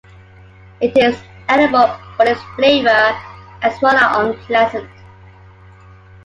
It 0.81 0.97
is 0.97 1.15
edible 1.47 1.95
but 2.17 2.27
its 2.27 2.41
flavor 2.55 2.89
and 3.61 3.71
small 3.77 3.95
are 3.95 4.25
unpleasant. 4.31 4.89